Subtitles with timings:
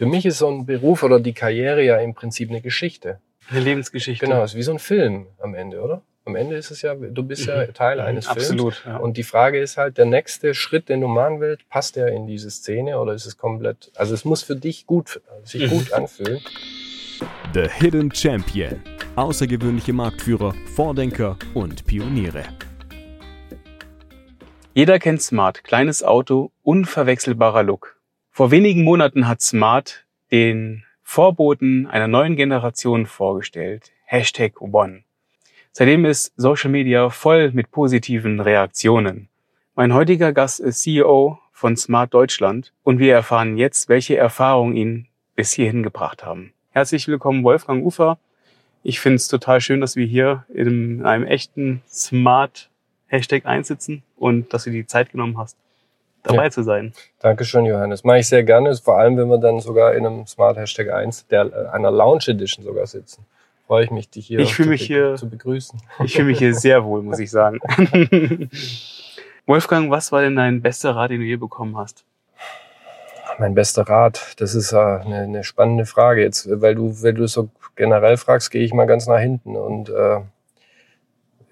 [0.00, 3.20] Für mich ist so ein Beruf oder die Karriere ja im Prinzip eine Geschichte.
[3.50, 4.24] Eine Lebensgeschichte.
[4.24, 6.00] Genau, es ist wie so ein Film am Ende, oder?
[6.24, 7.74] Am Ende ist es ja, du bist ja Mhm.
[7.74, 8.86] Teil Mhm, eines absolut, Films.
[8.86, 8.96] ja.
[8.96, 12.26] Und die Frage ist halt, der nächste Schritt, den du machen willst, passt der in
[12.26, 15.68] diese Szene oder ist es komplett, also es muss für dich gut, sich Mhm.
[15.68, 16.40] gut anfühlen.
[17.52, 18.80] The Hidden Champion.
[19.16, 22.44] Außergewöhnliche Marktführer, Vordenker und Pioniere.
[24.72, 25.62] Jeder kennt Smart.
[25.62, 27.99] Kleines Auto, unverwechselbarer Look.
[28.32, 33.90] Vor wenigen Monaten hat Smart den Vorboten einer neuen Generation vorgestellt.
[34.04, 35.02] Hashtag One.
[35.72, 39.28] Seitdem ist Social Media voll mit positiven Reaktionen.
[39.74, 45.08] Mein heutiger Gast ist CEO von Smart Deutschland und wir erfahren jetzt, welche Erfahrungen ihn
[45.34, 46.52] bis hierhin gebracht haben.
[46.70, 48.16] Herzlich willkommen, Wolfgang Ufer.
[48.84, 52.70] Ich finde es total schön, dass wir hier in einem echten Smart
[53.08, 55.56] Hashtag einsitzen und dass du die Zeit genommen hast,
[56.22, 56.50] dabei Ja.
[56.50, 56.92] zu sein.
[57.20, 58.04] Dankeschön, Johannes.
[58.04, 61.26] Mache ich sehr gerne, vor allem wenn wir dann sogar in einem Smart Hashtag 1,
[61.28, 63.24] der, äh, einer Lounge Edition sogar sitzen.
[63.66, 65.80] Freue ich mich, dich hier, Ich zu mich hier- zu begrüßen.
[66.04, 67.60] Ich fühle mich hier sehr wohl, muss ich sagen.
[69.46, 72.04] Wolfgang, was war denn dein bester Rat, den du je bekommen hast?
[73.38, 77.26] Mein bester Rat, das ist äh, eine, eine spannende Frage jetzt, weil du, wenn du
[77.26, 80.20] so generell fragst, gehe ich mal ganz nach hinten und äh,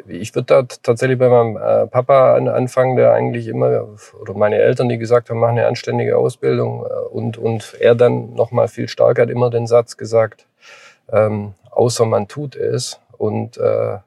[0.06, 3.88] ich würde da tatsächlich bei meinem äh, Papa an, anfangen, der eigentlich immer
[4.20, 8.34] oder meine Eltern, die gesagt haben, mach eine anständige Ausbildung äh, und und er dann
[8.34, 10.46] noch mal viel stärker hat immer den Satz gesagt,
[11.10, 13.98] ähm, außer man tut es und äh,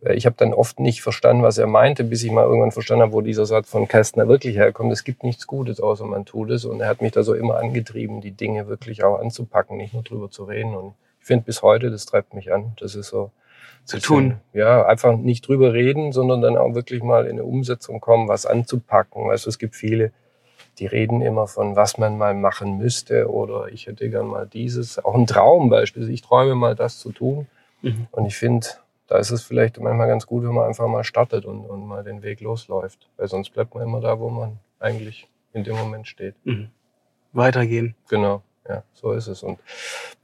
[0.00, 3.12] ich habe dann oft nicht verstanden, was er meinte, bis ich mal irgendwann verstanden habe,
[3.12, 4.92] wo dieser Satz von Kästner wirklich herkommt.
[4.92, 6.64] Es gibt nichts Gutes, außer man tut es.
[6.64, 10.04] Und er hat mich da so immer angetrieben, die Dinge wirklich auch anzupacken, nicht nur
[10.04, 10.76] drüber zu reden.
[10.76, 12.74] Und ich finde bis heute, das treibt mich an.
[12.78, 13.32] Das ist so.
[13.84, 14.36] Zu tun.
[14.52, 18.44] Ja, einfach nicht drüber reden, sondern dann auch wirklich mal in eine Umsetzung kommen, was
[18.44, 19.26] anzupacken.
[19.26, 20.12] Weißt du, es gibt viele,
[20.78, 25.02] die reden immer von, was man mal machen müsste oder ich hätte gern mal dieses.
[25.02, 26.12] Auch ein Traum beispielsweise.
[26.12, 27.46] Ich träume mal das zu tun.
[27.80, 28.08] Mhm.
[28.10, 28.66] Und ich finde,
[29.06, 32.04] da ist es vielleicht manchmal ganz gut, wenn man einfach mal startet und, und mal
[32.04, 33.08] den Weg losläuft.
[33.16, 36.34] Weil sonst bleibt man immer da, wo man eigentlich in dem Moment steht.
[36.44, 36.68] Mhm.
[37.32, 37.94] Weitergehen.
[38.08, 39.42] Genau, ja, so ist es.
[39.42, 39.58] Und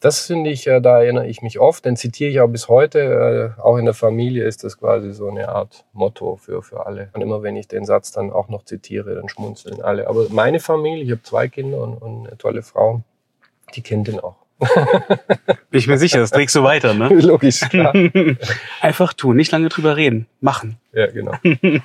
[0.01, 3.55] das finde ich, äh, da erinnere ich mich oft, den zitiere ich auch bis heute.
[3.59, 7.09] Äh, auch in der Familie ist das quasi so eine Art Motto für, für alle.
[7.15, 10.07] Und immer wenn ich den Satz dann auch noch zitiere, dann schmunzeln alle.
[10.07, 13.03] Aber meine Familie, ich habe zwei Kinder und, und eine tolle Frau,
[13.75, 14.37] die kennt den auch.
[14.61, 17.09] Bin ich mir sicher, das trägst du weiter, ne?
[17.21, 17.93] Logisch, klar.
[18.81, 20.79] Einfach tun, nicht lange drüber reden, machen.
[20.93, 21.35] ja, genau.
[21.43, 21.83] Ähm,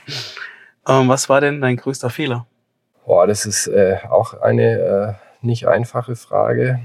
[1.08, 2.46] was war denn dein größter Fehler?
[3.06, 6.80] Boah, das ist äh, auch eine äh, nicht einfache Frage.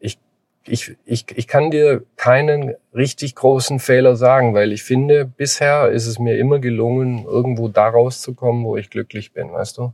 [0.00, 0.18] Ich,
[0.66, 6.06] ich, ich, ich kann dir keinen richtig großen Fehler sagen, weil ich finde, bisher ist
[6.06, 9.92] es mir immer gelungen, irgendwo da rauszukommen, wo ich glücklich bin, weißt du?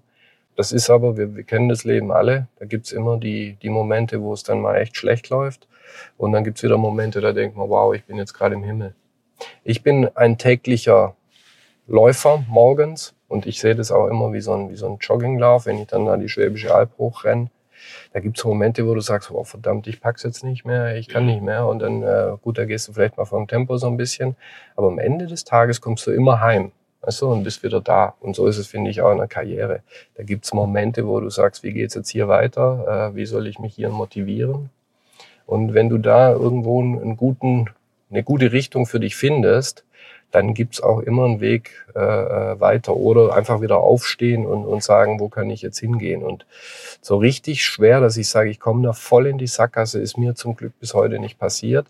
[0.57, 4.21] Das ist aber, wir, wir kennen das Leben alle, da gibt's immer die, die Momente,
[4.21, 5.69] wo es dann mal echt schlecht läuft.
[6.17, 8.95] Und dann gibt's wieder Momente, da denkt man, wow, ich bin jetzt gerade im Himmel.
[9.65, 11.15] Ich bin ein täglicher
[11.87, 15.67] Läufer morgens und ich sehe das auch immer wie so ein, wie so ein Jogginglauf,
[15.67, 17.51] wenn ich dann da die Schwäbische Alb hochrenne.
[18.13, 21.27] Da gibt's Momente, wo du sagst, oh verdammt, ich pack's jetzt nicht mehr, ich kann
[21.27, 21.67] nicht mehr.
[21.67, 24.37] Und dann, äh, gut, da gehst du vielleicht mal vom Tempo so ein bisschen.
[24.77, 26.73] Aber am Ende des Tages kommst du immer heim.
[27.19, 28.15] Du, und bist wieder da.
[28.21, 29.83] Und so ist es, finde ich, auch in der Karriere.
[30.17, 33.11] Da gibt's Momente, wo du sagst, wie geht's jetzt hier weiter?
[33.11, 34.71] Äh, wie soll ich mich hier motivieren?
[35.47, 37.71] Und wenn du da irgendwo einen guten,
[38.11, 39.85] eine gute Richtung für dich findest,
[40.31, 44.83] dann gibt's auch immer einen Weg äh, äh, weiter oder einfach wieder aufstehen und, und
[44.83, 46.23] sagen, wo kann ich jetzt hingehen.
[46.23, 46.47] Und
[47.03, 50.35] so richtig schwer, dass ich sage, ich komme da voll in die Sackgasse, ist mir
[50.35, 51.87] zum Glück bis heute nicht passiert.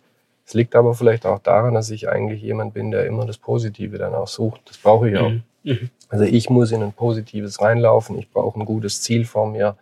[0.46, 3.98] Es liegt aber vielleicht auch daran, dass ich eigentlich jemand bin, der immer das Positive
[3.98, 4.60] dann auch sucht.
[4.66, 5.30] Das brauche ich auch.
[5.30, 5.42] Mhm.
[5.62, 5.90] Mhm.
[6.08, 8.18] Also ich muss in ein Positives reinlaufen.
[8.18, 9.76] Ich brauche ein gutes Ziel vor mir.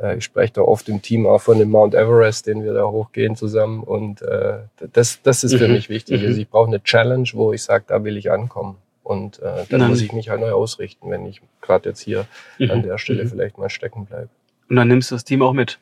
[0.00, 2.84] Äh, Ich spreche da oft im Team auch von dem Mount Everest, den wir da
[2.86, 3.82] hochgehen zusammen.
[3.82, 4.58] Und äh,
[4.92, 5.74] das, das ist für Mhm.
[5.74, 6.20] mich wichtig.
[6.22, 6.28] Mhm.
[6.28, 8.76] Also ich brauche eine Challenge, wo ich sage, da will ich ankommen.
[9.02, 12.26] Und äh, dann Dann- muss ich mich halt neu ausrichten, wenn ich gerade jetzt hier
[12.60, 12.82] an Mhm.
[12.82, 14.28] der Stelle vielleicht mal stecken bleibe.
[14.68, 15.78] Und dann nimmst du das Team auch mit.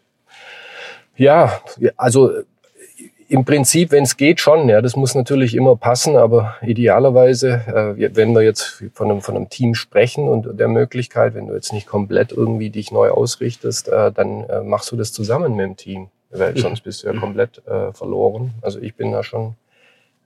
[1.16, 1.60] Ja,
[1.96, 2.42] also
[3.28, 4.68] im Prinzip, wenn es geht, schon.
[4.68, 9.36] Ja, das muss natürlich immer passen, aber idealerweise, äh, wenn wir jetzt von einem, von
[9.36, 13.88] einem Team sprechen und der Möglichkeit, wenn du jetzt nicht komplett irgendwie dich neu ausrichtest,
[13.88, 16.58] äh, dann äh, machst du das zusammen mit dem Team, weil Mhm.
[16.58, 18.52] sonst bist du ja komplett äh, verloren.
[18.62, 19.54] Also ich bin da schon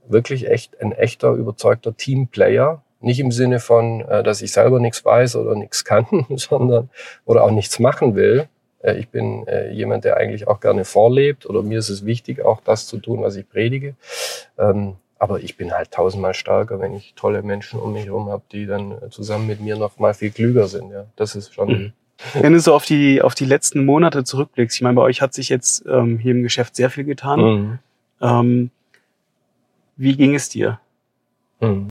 [0.08, 2.82] wirklich echt ein echter, überzeugter Teamplayer.
[3.00, 6.06] Nicht im Sinne von, äh, dass ich selber nichts weiß oder nichts kann,
[6.36, 6.90] sondern
[7.24, 8.48] oder auch nichts machen will,
[8.82, 12.60] Ich bin äh, jemand, der eigentlich auch gerne vorlebt oder mir ist es wichtig, auch
[12.62, 13.94] das zu tun, was ich predige.
[14.58, 18.42] Ähm, aber ich bin halt tausendmal stärker, wenn ich tolle Menschen um mich herum habe,
[18.52, 20.90] die dann äh, zusammen mit mir noch mal viel klüger sind.
[20.90, 21.92] Ja, das ist schon Mhm.
[22.34, 25.32] Wenn du so auf die, auf die letzten Monate zurückblickst, ich meine, bei euch hat
[25.32, 27.40] sich jetzt ähm, hier im Geschäft sehr viel getan.
[27.40, 27.78] Mhm.
[28.20, 28.70] Ähm,
[29.96, 30.80] wie ging es dir?
[31.60, 31.88] Mhm.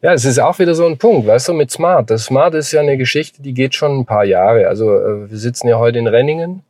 [0.00, 2.08] Ja, es ist auch wieder so ein Punkt, weißt du, mit Smart.
[2.08, 4.68] Das Smart ist ja eine Geschichte, die geht schon ein paar Jahre.
[4.68, 6.62] Also äh, wir sitzen ja heute in Renningen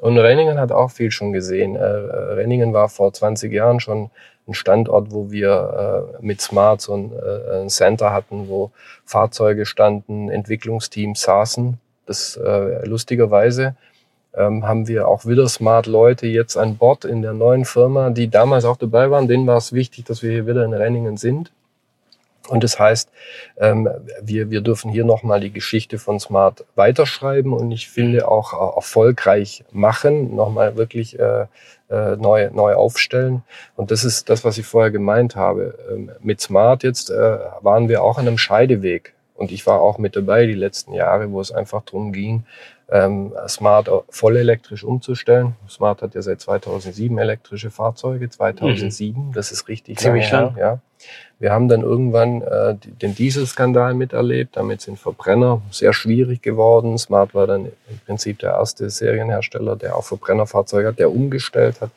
[0.00, 1.76] und Renningen hat auch viel schon gesehen.
[1.76, 4.10] Äh, Renningen war vor 20 Jahren schon
[4.48, 8.72] ein Standort, wo wir äh, mit Smart so ein, äh, Center hatten, wo
[9.04, 11.78] Fahrzeuge standen, Entwicklungsteams saßen.
[12.06, 13.76] Das äh, lustigerweise
[14.34, 18.64] ähm, haben wir auch wieder Smart-Leute jetzt an Bord in der neuen Firma, die damals
[18.64, 19.28] auch dabei waren.
[19.28, 21.52] Denen war es wichtig, dass wir hier wieder in Renningen sind.
[22.48, 23.08] Und das heißt,
[23.58, 23.88] ähm,
[24.20, 28.76] wir, wir dürfen hier nochmal die Geschichte von Smart weiterschreiben und ich finde auch äh,
[28.76, 31.46] erfolgreich machen, nochmal wirklich äh,
[31.88, 33.42] äh, neu, neu aufstellen.
[33.76, 35.78] Und das ist das, was ich vorher gemeint habe.
[35.90, 39.14] Ähm, mit Smart jetzt waren wir auch an einem Scheideweg.
[39.42, 42.44] Und ich war auch mit dabei die letzten Jahre, wo es einfach darum ging,
[42.88, 45.56] ähm, Smart voll elektrisch umzustellen.
[45.68, 49.32] Smart hat ja seit 2007 elektrische Fahrzeuge, 2007, mhm.
[49.32, 50.56] das ist richtig Ziemlich lang.
[50.56, 50.78] Ja.
[51.40, 56.96] Wir haben dann irgendwann äh, den Dieselskandal miterlebt, damit sind Verbrenner sehr schwierig geworden.
[56.98, 61.90] Smart war dann im Prinzip der erste Serienhersteller, der auch Verbrennerfahrzeuge hat, der umgestellt hat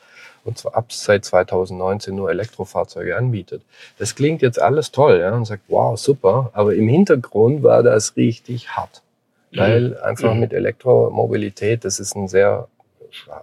[0.46, 3.62] und zwar ab seit 2019 nur Elektrofahrzeuge anbietet.
[3.98, 8.16] Das klingt jetzt alles toll ja, und sagt, wow, super, aber im Hintergrund war das
[8.16, 9.02] richtig hart.
[9.50, 9.58] Mhm.
[9.58, 10.40] Weil einfach mhm.
[10.40, 12.68] mit Elektromobilität, das ist ein sehr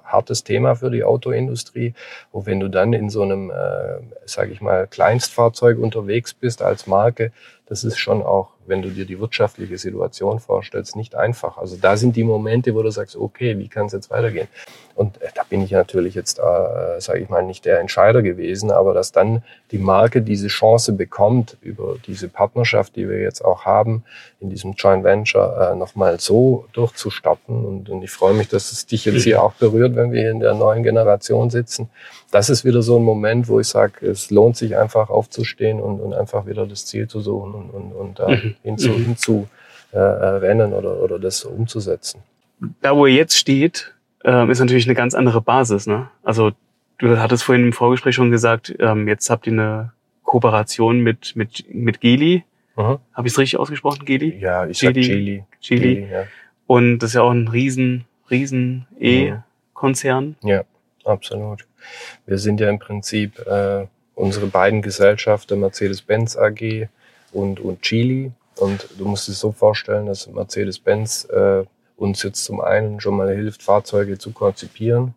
[0.06, 1.94] hartes Thema für die Autoindustrie.
[2.32, 6.88] Und wenn du dann in so einem, äh, sage ich mal, Kleinstfahrzeug unterwegs bist als
[6.88, 7.32] Marke,
[7.68, 11.57] das ist schon auch wenn du dir die wirtschaftliche Situation vorstellst, nicht einfach.
[11.57, 14.48] Also da sind die Momente, wo du sagst, okay, wie kann es jetzt weitergehen?
[14.95, 18.71] Und äh, da bin ich natürlich jetzt, äh, sage ich mal, nicht der Entscheider gewesen,
[18.71, 23.65] aber dass dann die Marke diese Chance bekommt, über diese Partnerschaft, die wir jetzt auch
[23.65, 24.04] haben,
[24.39, 27.65] in diesem Joint Venture äh, nochmal so durchzustarten.
[27.65, 30.31] Und, und ich freue mich, dass es dich jetzt hier auch berührt, wenn wir hier
[30.31, 31.89] in der neuen Generation sitzen.
[32.34, 36.00] Das ist wieder so ein Moment, wo ich sage, es lohnt sich einfach aufzustehen und,
[36.00, 38.56] und einfach wieder das Ziel zu suchen und, und, und da mhm.
[38.64, 39.06] hinzu, mhm.
[39.06, 39.48] hinzu
[39.92, 42.24] äh, rennen oder, oder das umzusetzen.
[42.82, 43.94] Da, wo ihr jetzt steht,
[44.26, 45.86] äh, ist natürlich eine ganz andere Basis.
[45.86, 46.10] Ne?
[46.24, 46.54] Also
[46.98, 49.92] du hattest vorhin im Vorgespräch schon gesagt, ähm, jetzt habt ihr eine
[50.24, 52.46] Kooperation mit, mit, mit Geli.
[52.76, 52.98] Mhm.
[53.14, 54.40] Habe ich es richtig ausgesprochen, Geli?
[54.40, 55.44] Ja, ich Geli, sag Geli.
[55.62, 55.94] Geli.
[55.94, 56.24] Geli ja.
[56.66, 60.36] Und das ist ja auch ein riesen, riesen E-Konzern.
[60.42, 60.64] Ja,
[61.06, 61.68] absolut.
[62.26, 63.86] Wir sind ja im Prinzip äh,
[64.16, 66.88] unsere beiden Gesellschaften, Mercedes-Benz AG
[67.32, 68.32] und, und Chili.
[68.56, 71.64] Und du musst es so vorstellen, dass Mercedes-Benz äh,
[71.98, 75.16] uns jetzt zum einen schon mal hilft, Fahrzeuge zu konzipieren,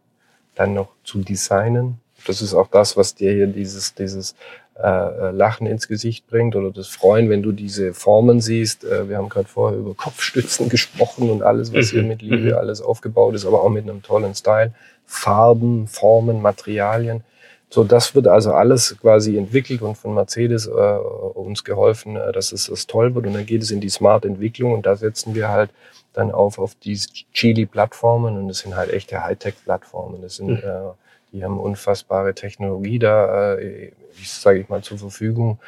[0.55, 2.01] dann noch zu designen.
[2.27, 4.35] Das ist auch das, was dir hier dieses, dieses
[4.83, 8.85] äh, äh Lachen ins Gesicht bringt oder das Freuen, wenn du diese Formen siehst.
[8.85, 12.09] Äh, wir haben gerade vorher über Kopfstützen gesprochen und alles, was hier mhm.
[12.09, 12.55] mit Liebe mhm.
[12.55, 14.73] alles aufgebaut ist, aber auch mit einem tollen Style.
[15.07, 17.23] Farben, Formen, Materialien.
[17.69, 22.53] So, das wird also alles quasi entwickelt und von Mercedes äh, uns geholfen, äh, dass
[22.53, 23.27] es das toll wird.
[23.27, 25.71] Und dann geht es in die Smart-Entwicklung und da setzen wir halt
[26.13, 30.23] dann auf auf diese Chili-Plattformen und das sind halt echte Hightech-Plattformen.
[30.23, 30.57] Das sind, mhm.
[30.59, 30.93] äh,
[31.33, 33.93] die haben unfassbare Technologie da, äh,
[34.25, 35.59] sage ich mal, zur Verfügung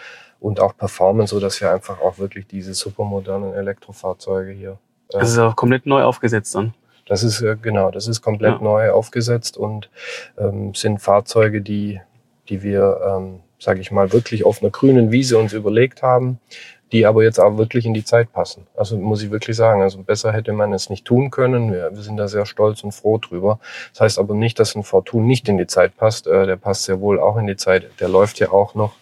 [0.41, 4.79] und auch Performance, so dass wir einfach auch wirklich diese supermodernen Elektrofahrzeuge hier.
[5.13, 6.75] Äh, das ist auch komplett neu aufgesetzt dann.
[7.09, 8.63] Das ist äh, genau, das ist komplett ja.
[8.63, 9.91] neu aufgesetzt und
[10.39, 12.01] ähm, sind Fahrzeuge, die,
[12.49, 16.39] die wir, ähm, sage ich mal, wirklich auf einer grünen Wiese uns überlegt haben,
[16.93, 18.67] die aber jetzt auch wirklich in die Zeit passen.
[18.77, 21.73] Also muss ich wirklich sagen, also besser hätte man es nicht tun können.
[21.73, 23.59] Wir, wir sind da sehr stolz und froh drüber.
[23.93, 26.27] Das heißt aber nicht, dass ein Fortun nicht in die Zeit passt.
[26.27, 27.89] Äh, der passt sehr wohl auch in die Zeit.
[28.01, 28.95] Der läuft ja auch noch.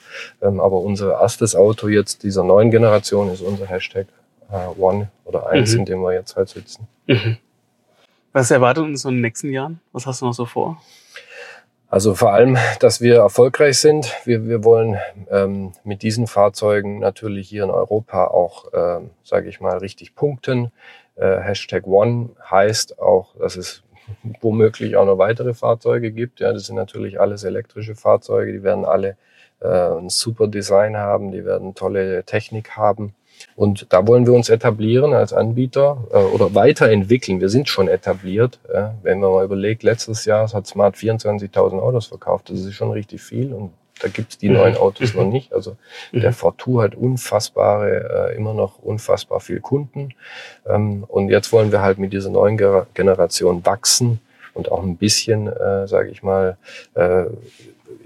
[0.42, 4.06] Ähm, aber unser erstes Auto jetzt dieser neuen Generation ist unser Hashtag
[4.50, 5.80] äh, One oder eins, mhm.
[5.80, 6.88] in dem wir jetzt halt sitzen.
[7.06, 7.36] Mhm.
[8.36, 9.80] Was erwartet uns in den nächsten Jahren?
[9.92, 10.82] Was hast du noch so vor?
[11.88, 14.14] Also vor allem, dass wir erfolgreich sind.
[14.26, 14.98] Wir, wir wollen
[15.30, 20.70] ähm, mit diesen Fahrzeugen natürlich hier in Europa auch, ähm, sage ich mal, richtig punkten.
[21.14, 23.82] Äh, Hashtag One heißt auch, dass es
[24.42, 26.40] womöglich auch noch weitere Fahrzeuge gibt.
[26.40, 28.52] Ja, das sind natürlich alles elektrische Fahrzeuge.
[28.52, 29.16] Die werden alle
[29.60, 31.32] äh, ein super Design haben.
[31.32, 33.14] Die werden tolle Technik haben.
[33.54, 37.40] Und da wollen wir uns etablieren als Anbieter äh, oder weiterentwickeln.
[37.40, 38.58] Wir sind schon etabliert.
[38.68, 42.50] Äh, wenn man mal überlegt, letztes Jahr hat Smart 24.000 Autos verkauft.
[42.50, 44.56] Das ist schon richtig viel und da gibt's die mhm.
[44.56, 45.52] neuen Autos noch nicht.
[45.52, 45.76] Also
[46.12, 46.20] mhm.
[46.20, 50.10] der Fortour hat unfassbare, äh, immer noch unfassbar viel Kunden.
[50.66, 52.58] Ähm, und jetzt wollen wir halt mit dieser neuen
[52.94, 54.20] Generation wachsen
[54.52, 56.56] und auch ein bisschen, äh, sage ich mal,
[56.94, 57.24] äh,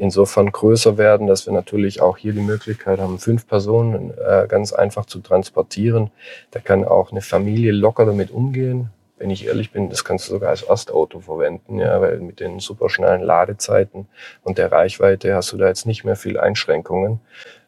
[0.01, 4.73] insofern größer werden, dass wir natürlich auch hier die Möglichkeit haben, fünf Personen äh, ganz
[4.73, 6.11] einfach zu transportieren.
[6.51, 8.89] Da kann auch eine Familie locker damit umgehen.
[9.19, 12.59] Wenn ich ehrlich bin, das kannst du sogar als Erstauto verwenden, ja, weil mit den
[12.59, 14.09] superschnellen Ladezeiten
[14.43, 17.21] und der Reichweite hast du da jetzt nicht mehr viel Einschränkungen.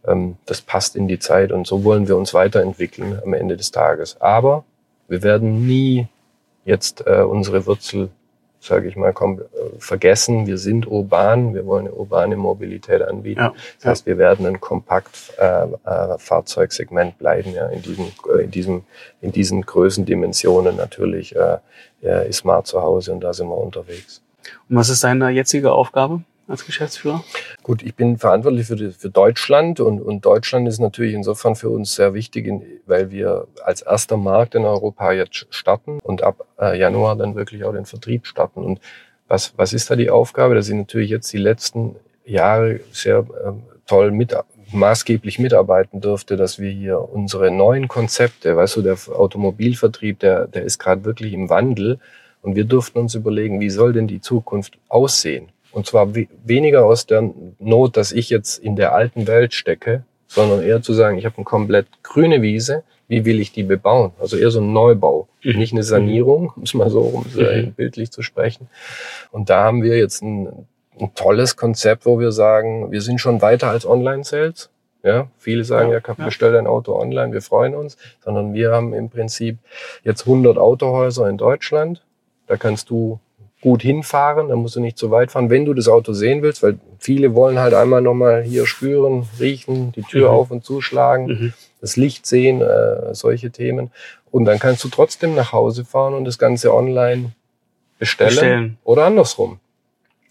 [0.06, 3.70] Ähm, das passt in die Zeit und so wollen wir uns weiterentwickeln am Ende des
[3.70, 4.18] Tages.
[4.20, 4.64] Aber
[5.06, 6.08] wir werden nie
[6.64, 8.08] jetzt äh, unsere Wurzel
[8.62, 9.42] sage ich mal, komm, äh,
[9.78, 13.40] vergessen, wir sind urban, wir wollen eine urbane Mobilität anbieten.
[13.40, 18.52] Ja, das heißt, wir werden ein Kompakt-Fahrzeugsegment äh, äh, bleiben, ja, in diesem, äh, in
[18.52, 18.84] diesem,
[19.20, 21.34] in diesen Größendimensionen natürlich
[22.02, 24.22] ist Smart zu Hause und da sind wir unterwegs.
[24.68, 26.22] Und was ist deine jetzige Aufgabe?
[26.48, 27.24] Als Geschäftsführer?
[27.62, 31.70] Gut, ich bin verantwortlich für, die, für Deutschland und, und Deutschland ist natürlich insofern für
[31.70, 32.50] uns sehr wichtig,
[32.86, 37.64] weil wir als erster Markt in Europa jetzt starten und ab äh, Januar dann wirklich
[37.64, 38.62] auch den Vertrieb starten.
[38.62, 38.80] Und
[39.28, 40.54] was, was ist da die Aufgabe?
[40.54, 43.52] Dass ich natürlich jetzt die letzten Jahre sehr äh,
[43.86, 44.36] toll mit,
[44.72, 50.62] maßgeblich mitarbeiten durfte, dass wir hier unsere neuen Konzepte, weißt du, der Automobilvertrieb, der, der
[50.62, 51.98] ist gerade wirklich im Wandel.
[52.42, 55.48] Und wir durften uns überlegen, wie soll denn die Zukunft aussehen?
[55.72, 60.62] Und zwar weniger aus der Not, dass ich jetzt in der alten Welt stecke, sondern
[60.62, 64.12] eher zu sagen, ich habe eine komplett grüne Wiese, wie will ich die bebauen?
[64.18, 65.58] Also eher so ein Neubau, mhm.
[65.58, 67.74] nicht eine Sanierung, um es mal so um mhm.
[67.74, 68.68] bildlich zu sprechen.
[69.30, 70.66] Und da haben wir jetzt ein,
[70.98, 74.70] ein, tolles Konzept, wo wir sagen, wir sind schon weiter als Online-Sales.
[75.02, 78.94] Ja, viele sagen ja, ja bestell dein Auto online, wir freuen uns, sondern wir haben
[78.94, 79.58] im Prinzip
[80.04, 82.02] jetzt 100 Autohäuser in Deutschland.
[82.46, 83.18] Da kannst du
[83.62, 86.62] gut hinfahren, dann musst du nicht zu weit fahren, wenn du das Auto sehen willst,
[86.62, 90.36] weil viele wollen halt einmal nochmal hier spüren, riechen, die Tür mhm.
[90.36, 91.52] auf und zuschlagen, mhm.
[91.80, 93.92] das Licht sehen, äh, solche Themen.
[94.32, 97.32] Und dann kannst du trotzdem nach Hause fahren und das Ganze online
[97.98, 98.78] bestellen, bestellen.
[98.82, 99.60] oder andersrum.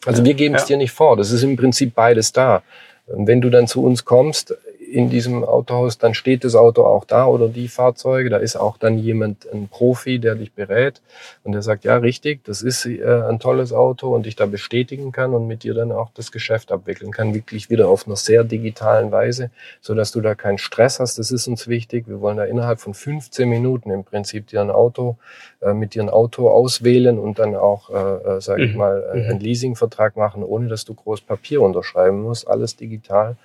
[0.05, 0.25] Also ja.
[0.25, 0.67] wir geben es ja.
[0.67, 2.63] dir nicht vor, das ist im Prinzip beides da.
[3.07, 4.55] Und wenn du dann zu uns kommst,
[4.91, 8.29] in diesem Autohaus, dann steht das Auto auch da oder die Fahrzeuge.
[8.29, 11.01] Da ist auch dann jemand, ein Profi, der dich berät
[11.43, 15.11] und der sagt, ja, richtig, das ist äh, ein tolles Auto und dich da bestätigen
[15.11, 18.43] kann und mit dir dann auch das Geschäft abwickeln kann, wirklich wieder auf einer sehr
[18.43, 21.17] digitalen Weise, so dass du da keinen Stress hast.
[21.17, 22.07] Das ist uns wichtig.
[22.07, 25.17] Wir wollen da innerhalb von 15 Minuten im Prinzip dir ein Auto,
[25.61, 28.77] äh, mit dir ein Auto auswählen und dann auch, äh, äh sage ich mhm.
[28.77, 29.43] mal, äh, einen mhm.
[29.43, 32.47] Leasingvertrag machen, ohne dass du groß Papier unterschreiben musst.
[32.47, 33.37] Alles digital.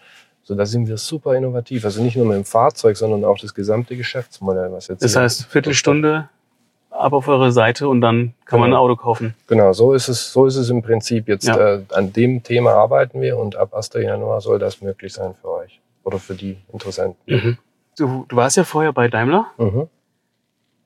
[0.46, 1.84] So, da sind wir super innovativ.
[1.84, 5.02] Also nicht nur mit dem Fahrzeug, sondern auch das gesamte Geschäftsmodell, was jetzt.
[5.02, 6.28] Das heißt, Viertelstunde
[6.90, 8.60] ab auf eure Seite und dann kann genau.
[8.60, 9.34] man ein Auto kaufen.
[9.48, 11.48] Genau, so ist es, so ist es im Prinzip jetzt.
[11.48, 11.74] Ja.
[11.74, 13.90] Äh, an dem Thema arbeiten wir und ab 1.
[13.94, 17.16] Januar soll das möglich sein für euch oder für die Interessenten.
[17.26, 17.58] Mhm.
[17.98, 19.46] Du, du warst ja vorher bei Daimler.
[19.58, 19.88] Mhm.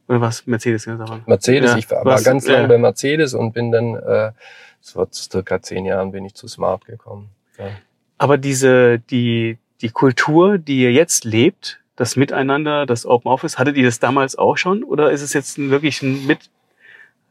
[0.09, 0.47] Oder was?
[0.47, 0.87] Mercedes?
[0.87, 4.33] Ja, Mercedes, ja, ich war, war ganz lange bei Mercedes und bin dann, äh,
[4.81, 7.29] vor circa zehn Jahren bin ich zu Smart gekommen.
[7.59, 7.67] Ja.
[8.21, 13.79] Aber diese, die, die Kultur, die ihr jetzt lebt, das Miteinander, das Open Office, hattet
[13.79, 14.85] ihr das damals auch schon?
[14.85, 16.51] Oder ist es jetzt wirklich mit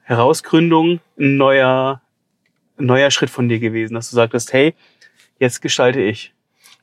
[0.02, 2.02] Herausgründung ein neuer,
[2.80, 4.74] ein neuer Schritt von dir gewesen, dass du sagtest, hey,
[5.38, 6.34] jetzt gestalte ich?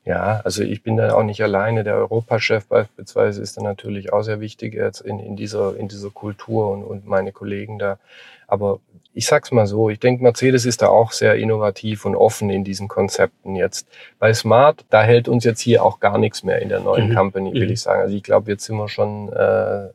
[0.05, 1.83] Ja, also ich bin da auch nicht alleine.
[1.83, 6.11] Der Europachef beispielsweise ist dann natürlich auch sehr wichtig jetzt in, in, dieser, in dieser
[6.11, 7.99] Kultur und, und meine Kollegen da.
[8.47, 8.79] Aber
[9.17, 12.65] ich sag's mal so, ich denke, Mercedes ist da auch sehr innovativ und offen in
[12.65, 13.89] diesen Konzepten jetzt.
[14.19, 17.15] Bei Smart, da hält uns jetzt hier auch gar nichts mehr in der neuen mhm.
[17.15, 17.73] Company, will mhm.
[17.73, 18.03] ich sagen.
[18.03, 19.89] Also ich glaube, jetzt sind wir schon äh,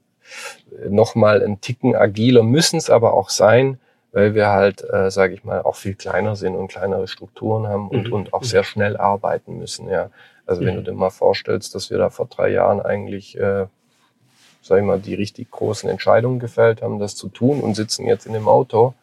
[0.89, 3.79] nochmal einen Ticken agiler, müssen es aber auch sein,
[4.11, 7.89] weil wir halt, äh, sage ich mal, auch viel kleiner sind und kleinere Strukturen haben
[7.89, 8.13] und, mhm.
[8.13, 9.87] und auch sehr schnell arbeiten müssen.
[9.87, 10.09] Ja,
[10.47, 10.85] Also wenn du mhm.
[10.85, 13.67] dir mal vorstellst, dass wir da vor drei Jahren eigentlich äh,
[14.63, 18.25] sag ich mal, die richtig großen Entscheidungen gefällt haben, das zu tun und sitzen jetzt
[18.25, 18.95] in dem Auto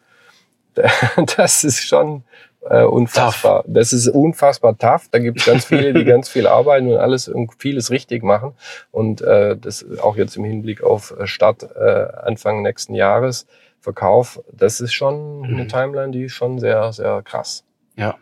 [1.37, 2.23] das ist schon
[2.69, 3.63] äh, unfassbar.
[3.63, 3.73] Tough.
[3.73, 5.07] Das ist unfassbar tough.
[5.11, 8.53] Da gibt es ganz viele, die ganz viel arbeiten und alles und vieles richtig machen.
[8.91, 13.47] Und äh, das auch jetzt im Hinblick auf äh, Start äh, Anfang nächsten Jahres,
[13.81, 15.55] Verkauf, das ist schon mhm.
[15.55, 17.63] eine Timeline, die ist schon sehr, sehr krass.
[17.95, 18.17] Ja.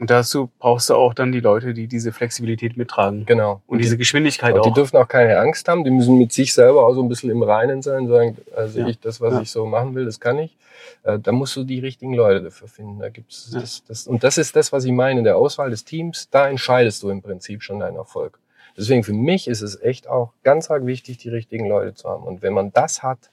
[0.00, 3.26] Und dazu brauchst du auch dann die Leute, die diese Flexibilität mittragen.
[3.26, 3.60] Genau.
[3.66, 4.62] Und, diese Geschwindigkeit auch.
[4.62, 5.84] Die dürfen auch keine Angst haben.
[5.84, 8.86] Die müssen mit sich selber auch so ein bisschen im Reinen sein, sagen, also ja.
[8.86, 9.42] ich, das, was ja.
[9.42, 10.56] ich so machen will, das kann ich.
[11.02, 12.98] Äh, da musst du die richtigen Leute dafür finden.
[12.98, 13.60] Da gibt's ja.
[13.60, 15.18] das, das, und das ist das, was ich meine.
[15.18, 18.38] In der Auswahl des Teams, da entscheidest du im Prinzip schon deinen Erfolg.
[18.78, 22.24] Deswegen für mich ist es echt auch ganz arg wichtig, die richtigen Leute zu haben.
[22.24, 23.30] Und wenn man das hat,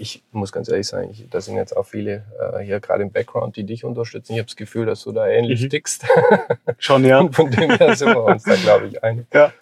[0.00, 3.12] ich muss ganz ehrlich sagen, ich, da sind jetzt auch viele äh, hier gerade im
[3.12, 4.32] Background, die dich unterstützen.
[4.32, 5.68] Ich habe das Gefühl, dass du da ähnlich mhm.
[5.68, 6.06] tickst.
[6.78, 7.28] Schon, ja.
[7.30, 9.26] Von dem her sind wir uns da, glaube ich, einig.
[9.34, 9.52] Ja.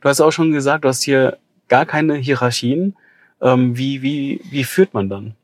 [0.00, 1.38] Du hast auch schon gesagt, du hast hier
[1.68, 2.96] gar keine Hierarchien.
[3.40, 5.36] Ähm, wie, wie, wie führt man dann?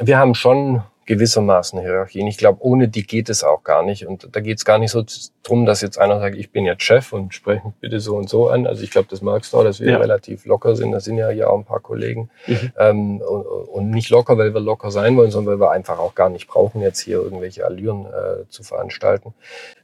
[0.00, 2.26] Wir haben schon gewissermaßen Hierarchien.
[2.26, 4.06] Ich glaube, ohne die geht es auch gar nicht.
[4.06, 5.04] Und da geht es gar nicht so
[5.44, 8.28] drum, dass jetzt einer sagt, ich bin jetzt Chef und spreche mich bitte so und
[8.28, 8.66] so an.
[8.66, 9.98] Also ich glaube, das magst du auch, dass wir ja.
[9.98, 10.90] relativ locker sind.
[10.90, 12.28] Da sind ja hier auch ein paar Kollegen.
[12.46, 12.72] Mhm.
[12.76, 16.16] Ähm, und, und, nicht locker, weil wir locker sein wollen, sondern weil wir einfach auch
[16.16, 19.32] gar nicht brauchen, jetzt hier irgendwelche Allüren äh, zu veranstalten.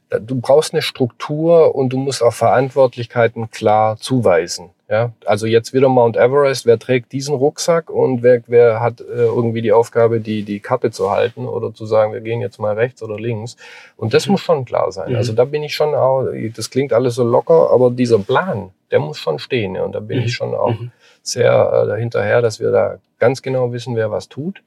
[0.09, 4.69] Du brauchst eine Struktur und du musst auch Verantwortlichkeiten klar zuweisen.
[4.93, 6.67] Ja, also jetzt wieder Mount Everest.
[6.67, 10.91] Wer trägt diesen Rucksack und wer, wer hat äh, irgendwie die Aufgabe, die, die Karte
[10.91, 13.57] zu halten oder zu sagen, wir gehen jetzt mal rechts oder links.
[13.97, 14.33] Und das mhm.
[14.33, 15.09] muss schon klar sein.
[15.09, 15.15] Mhm.
[15.15, 18.99] Also da bin ich schon auch, das klingt alles so locker, aber dieser Plan, der
[18.99, 19.73] muss schon stehen.
[19.73, 19.83] Ja.
[19.83, 20.25] Und da bin mhm.
[20.25, 20.91] ich schon auch mhm.
[21.23, 24.61] sehr äh, hinterher, dass wir da ganz genau wissen, wer was tut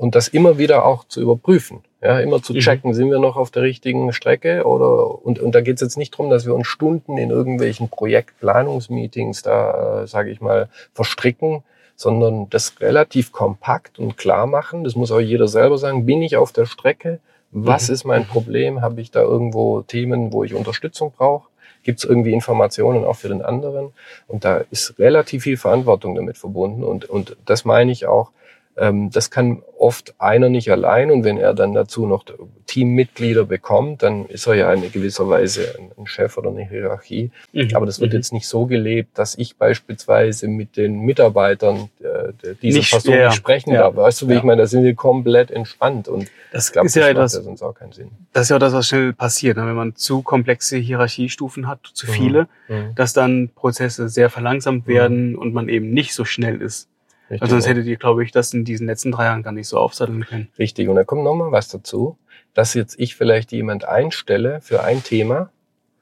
[0.00, 1.80] und das immer wieder auch zu überprüfen.
[2.02, 2.60] Ja, immer zu mhm.
[2.60, 2.94] checken, mhm.
[2.94, 6.12] sind wir noch auf der richtigen Strecke oder und, und da geht es jetzt nicht
[6.12, 11.62] drum, dass wir uns Stunden in irgendwelchen Projektplanungsmeetings da, äh, sage ich mal, verstricken,
[11.96, 14.84] sondern das relativ kompakt und klar machen.
[14.84, 16.06] Das muss auch jeder selber sagen.
[16.06, 17.20] Bin ich auf der Strecke?
[17.50, 17.94] Was mhm.
[17.94, 18.80] ist mein Problem?
[18.80, 21.48] Habe ich da irgendwo Themen, wo ich Unterstützung brauche?
[21.82, 23.92] Gibt es irgendwie Informationen auch für den anderen?
[24.28, 26.84] Und da ist relativ viel Verantwortung damit verbunden.
[26.84, 28.30] Und, und das meine ich auch,
[28.76, 32.24] das kann oft einer nicht allein und wenn er dann dazu noch
[32.66, 37.30] Teammitglieder bekommt, dann ist er ja in gewisser Weise ein Chef oder eine Hierarchie.
[37.52, 37.70] Mhm.
[37.74, 38.18] Aber das wird mhm.
[38.18, 43.32] jetzt nicht so gelebt, dass ich beispielsweise mit den Mitarbeitern äh, dieser nicht, Person ja,
[43.32, 43.80] sprechen ja.
[43.80, 43.96] darf.
[43.96, 44.38] Weißt du, wie ja.
[44.38, 47.62] ich meine, da sind wir komplett entspannt und das glaub, ist ja etwas, das sonst
[47.62, 48.10] auch keinen Sinn.
[48.32, 49.66] Das ist ja auch das, was schnell passiert, ne?
[49.66, 52.12] wenn man zu komplexe Hierarchiestufen hat, zu mhm.
[52.12, 52.94] viele, mhm.
[52.94, 54.92] dass dann Prozesse sehr verlangsamt mhm.
[54.92, 56.88] werden und man eben nicht so schnell ist.
[57.30, 57.42] Richtig.
[57.42, 59.78] Also sonst hättet ihr, glaube ich, das in diesen letzten drei Jahren gar nicht so
[59.78, 60.48] aufsatteln können.
[60.58, 60.88] Richtig.
[60.88, 62.18] Und da kommt noch mal was dazu,
[62.54, 65.50] dass jetzt ich vielleicht jemand einstelle für ein Thema,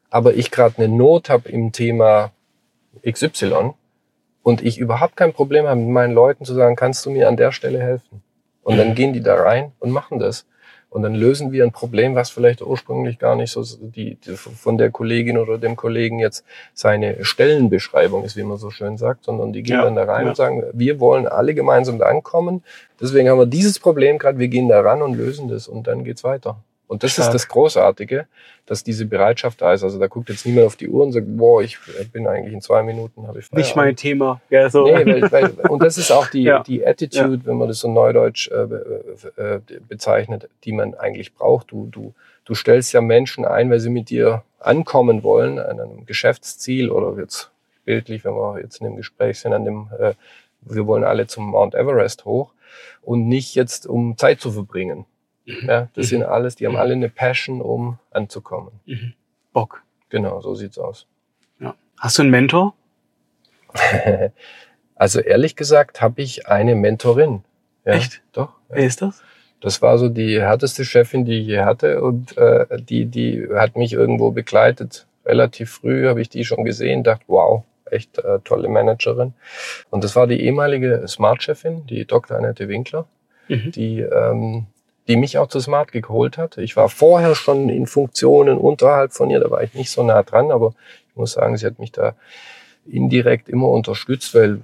[0.09, 2.33] aber ich gerade eine Not habe im Thema
[3.07, 3.75] XY
[4.43, 7.37] und ich überhaupt kein Problem habe mit meinen Leuten zu sagen, kannst du mir an
[7.37, 8.23] der Stelle helfen?
[8.63, 10.47] Und dann gehen die da rein und machen das.
[10.91, 14.79] Und dann lösen wir ein Problem, was vielleicht ursprünglich gar nicht so die, die, von
[14.79, 19.53] der Kollegin oder dem Kollegen jetzt seine Stellenbeschreibung ist, wie man so schön sagt, sondern
[19.53, 20.31] die gehen ja, dann da rein ja.
[20.31, 22.63] und sagen, wir wollen alle gemeinsam da ankommen.
[23.01, 26.05] Deswegen haben wir dieses Problem gerade, wir gehen da ran und lösen das und dann
[26.05, 26.57] geht's weiter.
[26.89, 27.29] Und das Stark.
[27.29, 28.27] ist das Großartige,
[28.65, 29.85] dass diese Bereitschaft da ist.
[29.85, 31.79] Also da guckt jetzt niemand auf die Uhr und sagt, boah, ich
[32.13, 33.67] bin eigentlich in zwei Minuten, habe ich Feierabend.
[33.67, 34.41] Nicht mein Thema.
[34.49, 34.87] Ja, so.
[34.87, 36.63] Nee, weil, weil, und das ist auch die, ja.
[36.63, 37.47] die Attitude, ja.
[37.47, 38.63] wenn man das so neudeutsch äh,
[39.37, 41.71] äh, bezeichnet, die man eigentlich braucht.
[41.71, 42.15] Du, du,
[42.47, 47.21] du stellst ja Menschen ein, weil sie mit dir ankommen wollen, an einem Geschäftsziel oder
[47.21, 47.51] jetzt
[47.85, 50.15] bildlich, wenn wir jetzt in dem Gespräch sind, an dem, äh,
[50.63, 52.53] wir wollen alle zum Mount Everest hoch
[53.03, 55.05] und nicht jetzt, um Zeit zu verbringen.
[55.49, 55.69] Mhm.
[55.69, 56.09] Ja, das mhm.
[56.09, 56.79] sind alles, die haben mhm.
[56.79, 58.81] alle eine Passion, um anzukommen.
[58.85, 59.15] Mhm.
[59.53, 59.83] Bock.
[60.11, 61.07] Genau, so sieht's aus.
[61.59, 61.75] Ja.
[61.99, 62.75] Hast du einen Mentor?
[64.95, 67.45] also ehrlich gesagt habe ich eine Mentorin.
[67.85, 68.23] Ja, Echt?
[68.33, 68.53] Doch.
[68.69, 68.77] Ja.
[68.77, 69.23] Wer ist das?
[69.61, 73.77] Das war so die härteste Chefin, die ich je hatte und äh, die, die hat
[73.77, 75.07] mich irgendwo begleitet.
[75.25, 79.35] Relativ früh habe ich die schon gesehen, dachte, wow, echt äh, tolle Managerin.
[79.91, 82.37] Und das war die ehemalige Smart-Chefin, die Dr.
[82.37, 83.07] Annette Winkler,
[83.49, 83.73] mhm.
[83.73, 84.67] die ähm,
[85.09, 86.59] die mich auch zu Smart geholt hat.
[86.59, 90.23] Ich war vorher schon in Funktionen unterhalb von ihr, da war ich nicht so nah
[90.23, 90.75] dran, aber
[91.09, 92.15] ich muss sagen, sie hat mich da
[92.87, 94.61] indirekt immer unterstützt, weil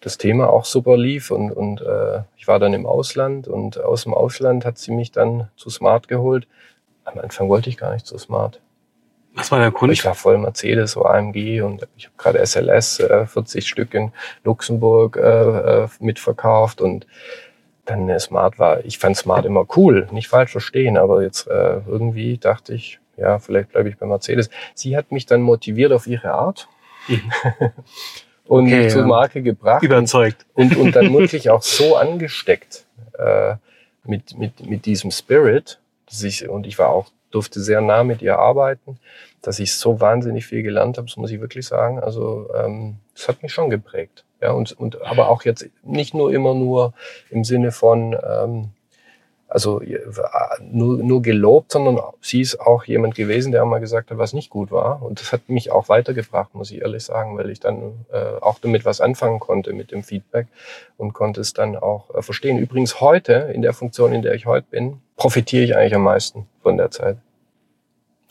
[0.00, 4.04] das Thema auch super lief und, und äh, ich war dann im Ausland und aus
[4.04, 6.46] dem Ausland hat sie mich dann zu Smart geholt.
[7.04, 8.60] Am Anfang wollte ich gar nicht zu Smart.
[9.34, 9.92] Was war der Grund?
[9.92, 14.12] Ich war voll Mercedes, so AMG und ich habe gerade SLS, äh, 40 Stück in
[14.44, 15.22] Luxemburg äh,
[15.84, 17.06] äh, mitverkauft und
[17.84, 21.80] dann äh, Smart war, ich fand Smart immer cool, nicht falsch verstehen, aber jetzt äh,
[21.86, 24.50] irgendwie dachte ich, ja, vielleicht bleibe ich bei Mercedes.
[24.74, 26.68] Sie hat mich dann motiviert auf ihre Art
[27.08, 27.32] mhm.
[28.46, 29.82] und okay, zur Marke gebracht.
[29.82, 30.46] Überzeugt.
[30.54, 32.86] Und, und, und dann wirklich auch so angesteckt
[33.18, 33.54] äh,
[34.04, 35.78] mit, mit, mit diesem Spirit.
[36.06, 38.98] Dass ich, und ich war auch, durfte sehr nah mit ihr arbeiten,
[39.42, 41.98] dass ich so wahnsinnig viel gelernt habe, das muss ich wirklich sagen.
[41.98, 44.24] Also ähm, das hat mich schon geprägt.
[44.44, 46.92] Ja, und, und aber auch jetzt nicht nur immer nur
[47.30, 48.68] im Sinne von ähm,
[49.48, 49.80] also
[50.60, 54.50] nur, nur gelobt, sondern sie ist auch jemand gewesen, der mal gesagt hat, was nicht
[54.50, 55.00] gut war.
[55.00, 58.58] Und das hat mich auch weitergebracht, muss ich ehrlich sagen, weil ich dann äh, auch
[58.58, 60.48] damit was anfangen konnte mit dem Feedback
[60.96, 62.58] und konnte es dann auch äh, verstehen.
[62.58, 66.48] Übrigens heute, in der Funktion, in der ich heute bin, profitiere ich eigentlich am meisten
[66.62, 67.16] von der Zeit.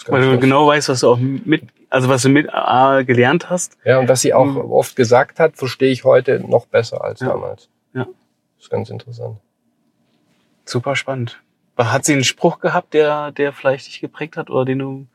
[0.08, 3.78] Weil du genau weißt, was du auch mit also was du mit A gelernt hast.
[3.86, 4.72] Ja, und was sie auch mhm.
[4.72, 7.28] oft gesagt hat, verstehe ich heute noch besser als ja.
[7.28, 7.70] damals.
[7.94, 8.06] Ja.
[8.56, 9.38] Das ist ganz interessant.
[10.66, 11.40] Super spannend.
[11.78, 15.08] Hat sie einen Spruch gehabt, der, der vielleicht dich geprägt hat oder den du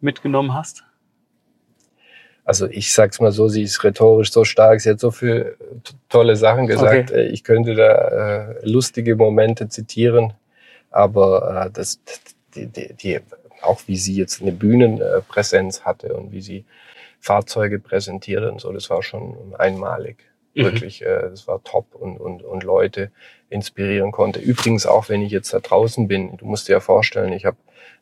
[0.00, 0.84] mitgenommen hast?
[2.44, 5.56] also ich sag's mal so, sie ist rhetorisch so stark, sie hat so viele
[6.08, 7.10] tolle Sachen gesagt.
[7.10, 7.28] Okay.
[7.28, 10.34] Ich könnte da äh, lustige Momente zitieren,
[10.90, 12.00] aber äh, das,
[12.54, 13.20] die, die, die,
[13.64, 16.64] auch wie sie jetzt eine Bühnenpräsenz hatte und wie sie
[17.20, 20.16] Fahrzeuge präsentiert und so, das war schon einmalig.
[20.54, 20.64] Mhm.
[20.64, 23.10] Wirklich, äh, das war top und, und, und Leute
[23.48, 24.40] inspirieren konnte.
[24.40, 27.56] Übrigens auch, wenn ich jetzt da draußen bin, du musst dir ja vorstellen, ich habe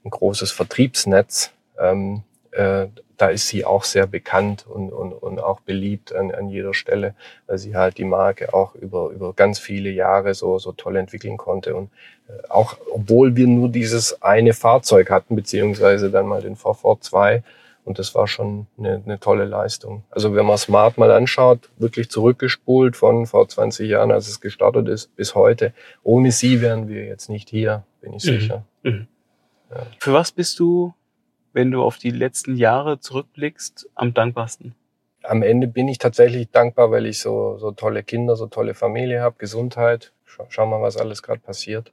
[0.05, 1.53] ein großes Vertriebsnetz.
[1.79, 2.22] Ähm,
[2.53, 2.87] äh,
[3.17, 7.15] da ist sie auch sehr bekannt und, und, und auch beliebt an, an jeder Stelle,
[7.47, 11.37] weil sie halt die Marke auch über, über ganz viele Jahre so, so toll entwickeln
[11.37, 11.75] konnte.
[11.77, 11.91] Und
[12.29, 17.43] äh, auch obwohl wir nur dieses eine Fahrzeug hatten, beziehungsweise dann mal den VV 2,
[17.85, 20.05] und das war schon eine, eine tolle Leistung.
[20.11, 24.88] Also wenn man Smart mal anschaut, wirklich zurückgespult von vor 20 Jahren, als es gestartet
[24.88, 25.73] ist, bis heute.
[26.03, 28.29] Ohne sie wären wir jetzt nicht hier, bin ich mhm.
[28.29, 28.65] sicher.
[28.83, 29.09] Mhm.
[29.71, 29.87] Ja.
[29.99, 30.95] Für was bist du,
[31.53, 34.75] wenn du auf die letzten Jahre zurückblickst, am dankbarsten?
[35.23, 39.21] Am Ende bin ich tatsächlich dankbar, weil ich so, so tolle Kinder, so tolle Familie
[39.21, 40.12] habe, Gesundheit.
[40.25, 41.93] Schau, schau mal, was alles gerade passiert.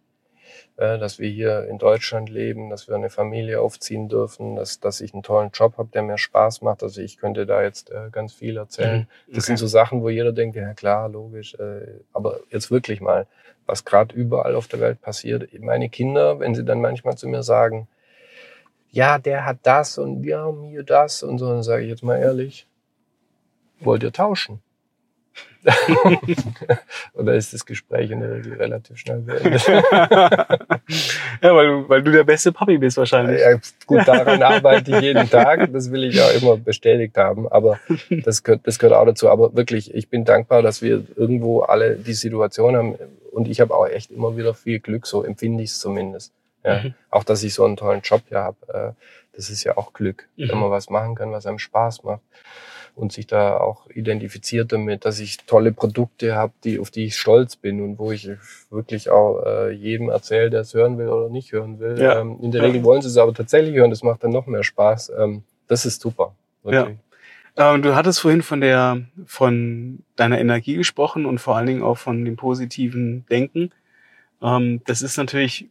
[0.80, 5.02] Äh, dass wir hier in Deutschland leben, dass wir eine Familie aufziehen dürfen, dass, dass
[5.02, 6.84] ich einen tollen Job habe, der mir Spaß macht.
[6.84, 9.08] Also ich könnte da jetzt äh, ganz viel erzählen.
[9.28, 9.36] Mhm.
[9.36, 11.54] Das sind so Sachen, wo jeder denkt, ja klar, logisch.
[11.56, 13.28] Äh, aber jetzt wirklich mal,
[13.65, 15.50] was gerade überall auf der Welt passiert.
[15.60, 17.89] Meine Kinder, wenn sie dann manchmal zu mir sagen,
[18.91, 22.04] ja, der hat das und wir haben hier das und so, dann sage ich jetzt
[22.04, 22.67] mal ehrlich,
[23.80, 24.62] wollt ihr tauschen?
[27.13, 29.67] Oder ist das Gespräch in der Regel relativ schnell beendet?
[29.67, 29.80] ja,
[31.41, 33.41] weil du, weil du der beste Papi bist wahrscheinlich.
[33.41, 35.71] Ja, gut, daran arbeite ich jeden Tag.
[35.73, 37.47] Das will ich auch immer bestätigt haben.
[37.49, 37.80] Aber
[38.23, 39.30] das gehört, das gehört auch dazu.
[39.30, 42.95] Aber wirklich, ich bin dankbar, dass wir irgendwo alle die Situation haben.
[43.32, 46.34] Und ich habe auch echt immer wieder viel Glück, so empfinde ich es zumindest.
[46.69, 46.84] Ja.
[46.84, 46.93] Mhm.
[47.10, 48.58] Auch, dass ich so einen tollen Job hier habe.
[48.67, 48.91] Äh,
[49.36, 50.49] das ist ja auch Glück, mhm.
[50.49, 52.21] wenn man was machen kann, was einem Spaß macht
[52.95, 57.17] und sich da auch identifiziert damit, dass ich tolle Produkte habe, die, auf die ich
[57.17, 58.29] stolz bin und wo ich
[58.69, 61.99] wirklich auch äh, jedem erzähle, der es hören will oder nicht hören will.
[61.99, 62.19] Ja.
[62.19, 62.67] Ähm, in der ja.
[62.67, 65.13] Regel wollen sie es aber tatsächlich hören, das macht dann noch mehr Spaß.
[65.17, 66.36] Ähm, das ist super.
[66.63, 66.97] Wirklich.
[67.55, 67.73] Ja.
[67.73, 71.97] Ähm, du hattest vorhin von der, von deiner Energie gesprochen und vor allen Dingen auch
[71.97, 73.71] von dem positiven Denken.
[74.41, 75.67] Ähm, das ist natürlich,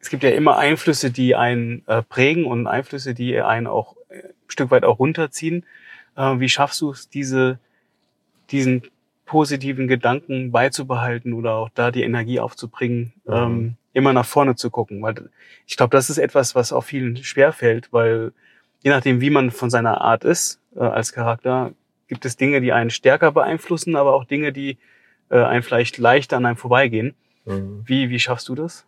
[0.00, 4.18] es gibt ja immer Einflüsse, die einen äh, prägen und Einflüsse, die einen auch äh,
[4.18, 5.64] ein Stück weit auch runterziehen.
[6.16, 7.58] Äh, wie schaffst du es, diese,
[8.50, 8.82] diesen
[9.26, 13.32] positiven Gedanken beizubehalten oder auch da die Energie aufzubringen, mhm.
[13.32, 15.02] ähm, immer nach vorne zu gucken?
[15.02, 15.30] Weil
[15.66, 18.32] ich glaube, das ist etwas, was auch vielen schwerfällt, weil
[18.82, 21.72] je nachdem, wie man von seiner Art ist äh, als Charakter,
[22.06, 24.78] gibt es Dinge, die einen stärker beeinflussen, aber auch Dinge, die
[25.28, 27.14] äh, einen vielleicht leichter an einem vorbeigehen.
[27.44, 27.82] Mhm.
[27.84, 28.86] Wie, wie schaffst du das?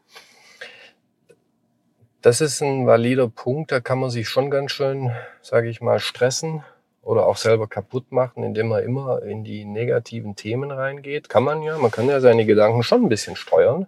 [2.22, 6.00] Das ist ein valider Punkt, da kann man sich schon ganz schön, sage ich mal,
[6.00, 6.62] stressen
[7.02, 11.30] oder auch selber kaputt machen, indem man immer in die negativen Themen reingeht.
[11.30, 13.86] Kann man ja, man kann ja seine Gedanken schon ein bisschen steuern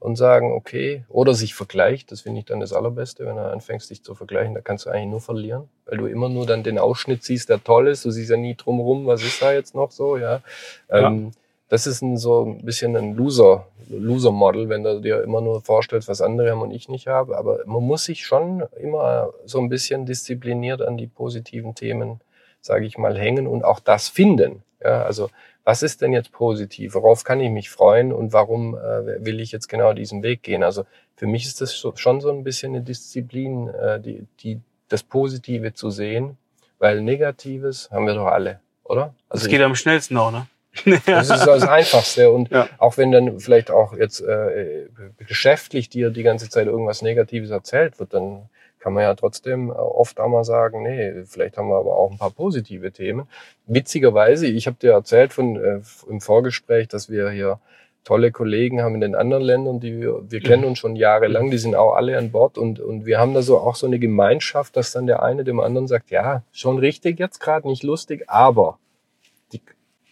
[0.00, 3.90] und sagen, okay, oder sich vergleicht, das finde ich dann das Allerbeste, wenn du anfängst,
[3.90, 6.78] dich zu vergleichen, da kannst du eigentlich nur verlieren, weil du immer nur dann den
[6.78, 9.92] Ausschnitt siehst, der toll ist, du siehst ja nie drumherum, was ist da jetzt noch
[9.92, 10.42] so, ja.
[10.88, 11.06] ja.
[11.06, 11.30] Ähm,
[11.68, 16.08] das ist ein, so ein bisschen ein Loser, Loser-Model, wenn du dir immer nur vorstellst,
[16.08, 17.36] was andere haben und ich nicht habe.
[17.36, 22.20] Aber man muss sich schon immer so ein bisschen diszipliniert an die positiven Themen
[22.60, 24.62] sage ich mal, hängen und auch das finden.
[24.82, 25.30] Ja, also
[25.64, 26.94] was ist denn jetzt positiv?
[26.94, 30.62] Worauf kann ich mich freuen und warum äh, will ich jetzt genau diesen Weg gehen?
[30.62, 30.84] Also
[31.16, 35.02] für mich ist das so, schon so ein bisschen eine Disziplin, äh, die, die, das
[35.02, 36.38] Positive zu sehen,
[36.78, 39.14] weil Negatives haben wir doch alle, oder?
[39.28, 40.46] Also das geht am schnellsten auch, ne?
[41.06, 42.30] das ist das Einfachste.
[42.30, 42.68] Und ja.
[42.78, 44.86] auch wenn dann vielleicht auch jetzt äh,
[45.26, 49.72] geschäftlich dir die ganze Zeit irgendwas Negatives erzählt wird, dann kann man ja trotzdem äh,
[49.72, 53.28] oft auch mal sagen, nee, vielleicht haben wir aber auch ein paar positive Themen.
[53.66, 57.58] Witzigerweise, ich habe dir erzählt von, äh, im Vorgespräch, dass wir hier
[58.04, 61.58] tolle Kollegen haben in den anderen Ländern, die wir, wir kennen uns schon jahrelang, die
[61.58, 64.76] sind auch alle an Bord und, und wir haben da so auch so eine Gemeinschaft,
[64.76, 68.78] dass dann der eine dem anderen sagt, ja, schon richtig jetzt gerade, nicht lustig, aber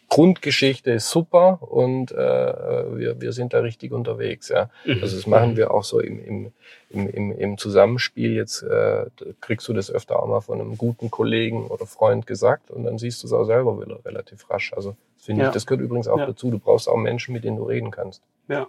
[0.09, 4.49] Grundgeschichte ist super und äh, wir, wir sind da richtig unterwegs.
[4.49, 4.71] Ja.
[4.85, 4.99] Mhm.
[5.03, 6.53] Also das machen wir auch so im,
[6.91, 8.33] im, im, im, Zusammenspiel.
[8.33, 9.07] Jetzt äh,
[9.41, 12.99] kriegst du das öfter auch mal von einem guten Kollegen oder Freund gesagt und dann
[12.99, 14.73] siehst du es auch selber wieder relativ rasch.
[14.75, 15.49] Also das finde ja.
[15.49, 16.27] ich, das gehört übrigens auch ja.
[16.27, 16.51] dazu.
[16.51, 18.23] Du brauchst auch Menschen, mit denen du reden kannst.
[18.49, 18.69] Ja.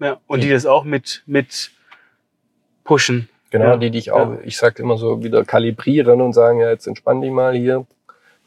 [0.00, 0.20] Ja.
[0.26, 1.70] Und die das auch mit, mit
[2.84, 3.28] pushen.
[3.50, 3.76] Genau, ja.
[3.76, 7.30] die dich auch, ich sag immer so, wieder kalibrieren und sagen, ja, jetzt entspann dich
[7.30, 7.86] mal hier.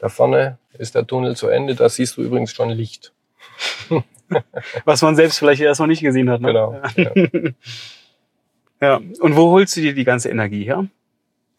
[0.00, 3.12] Da vorne ist der Tunnel zu Ende, da siehst du übrigens schon Licht.
[4.84, 6.40] Was man selbst vielleicht erstmal nicht gesehen hat.
[6.40, 6.48] Ne?
[6.48, 6.82] Genau.
[8.80, 8.88] Ja.
[8.88, 8.96] ja.
[9.20, 10.86] Und wo holst du dir die ganze Energie her?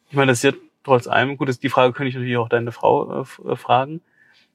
[0.10, 2.72] Ich meine, das ist ja trotz allem, gut, die Frage könnte ich natürlich auch deine
[2.72, 4.02] Frau äh, fragen,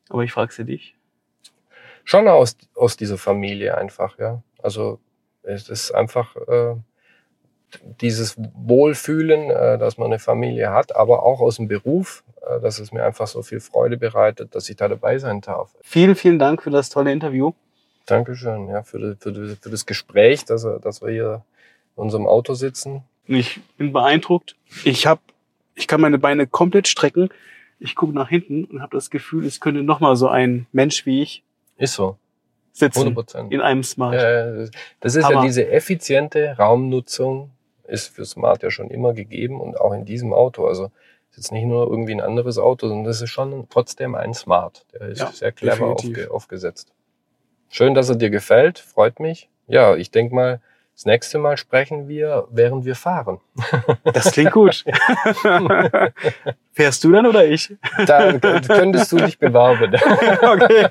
[0.08, 0.96] aber ich frage sie dich.
[2.04, 4.42] Schon aus, aus dieser Familie einfach, ja.
[4.60, 4.98] Also
[5.42, 6.74] es ist einfach äh,
[8.00, 12.25] dieses Wohlfühlen, äh, dass man eine Familie hat, aber auch aus dem Beruf, äh,
[12.60, 15.74] dass es mir einfach so viel Freude bereitet, dass ich da dabei sein darf.
[15.82, 17.52] Vielen, vielen Dank für das tolle Interview.
[18.06, 21.44] Dankeschön, ja, für, für, für das Gespräch, dass, wir, dass wir hier
[21.96, 23.02] in unserem Auto sitzen.
[23.26, 24.54] Ich bin beeindruckt.
[24.84, 25.20] Ich habe,
[25.74, 27.30] ich kann meine Beine komplett strecken.
[27.80, 31.04] Ich gucke nach hinten und habe das Gefühl, es könnte noch mal so ein Mensch
[31.04, 31.42] wie ich
[31.76, 32.16] ist so.
[32.72, 33.50] sitzen 100%.
[33.50, 34.14] in einem Smart.
[34.14, 34.66] Ja,
[35.00, 35.36] das ist Hammer.
[35.36, 37.50] ja diese effiziente Raumnutzung,
[37.84, 40.66] ist für Smart ja schon immer gegeben und auch in diesem Auto.
[40.66, 40.90] Also
[41.36, 44.86] ist jetzt nicht nur irgendwie ein anderes Auto, sondern das ist schon trotzdem ein Smart.
[44.94, 46.92] Der ist ja, sehr clever aufge aufgesetzt.
[47.68, 49.50] Schön, dass er dir gefällt, freut mich.
[49.66, 50.60] Ja, ich denk mal,
[50.96, 53.38] das nächste Mal sprechen wir, während wir fahren.
[54.04, 54.82] Das klingt gut.
[56.72, 57.74] Fährst du dann oder ich?
[58.06, 59.94] Da könntest du dich bewerben.
[60.42, 60.86] Okay.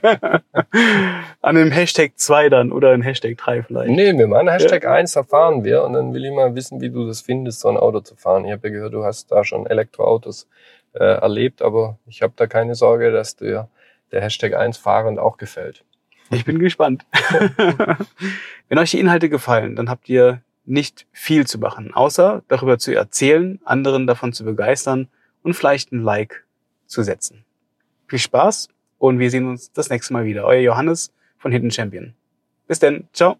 [1.41, 3.89] An dem Hashtag 2 dann oder ein Hashtag 3 vielleicht.
[3.89, 4.91] Nee, wir machen Hashtag ja.
[4.93, 7.69] 1, da fahren wir und dann will ich mal wissen, wie du das findest, so
[7.69, 8.45] ein Auto zu fahren.
[8.45, 10.47] Ich habe ja gehört, du hast da schon Elektroautos
[10.93, 13.69] äh, erlebt, aber ich habe da keine Sorge, dass dir
[14.11, 15.83] der Hashtag 1 fahrend auch gefällt.
[16.31, 17.05] Ich bin gespannt.
[18.69, 22.93] Wenn euch die Inhalte gefallen, dann habt ihr nicht viel zu machen, außer darüber zu
[22.93, 25.07] erzählen, anderen davon zu begeistern
[25.43, 26.43] und vielleicht ein Like
[26.87, 27.45] zu setzen.
[28.07, 30.45] Viel Spaß und wir sehen uns das nächste Mal wieder.
[30.45, 32.13] Euer Johannes von Hidden Champion.
[32.67, 33.07] Bis denn.
[33.13, 33.37] Ciao.